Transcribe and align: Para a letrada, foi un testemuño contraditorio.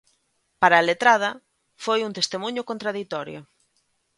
Para 0.61 0.75
a 0.79 0.85
letrada, 0.89 1.31
foi 1.83 1.99
un 2.07 2.15
testemuño 2.17 2.67
contraditorio. 2.69 3.39